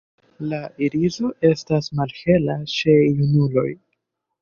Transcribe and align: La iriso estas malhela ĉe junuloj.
La 0.53 0.61
iriso 0.87 1.29
estas 1.51 1.91
malhela 2.01 2.59
ĉe 2.79 2.99
junuloj. 3.23 3.71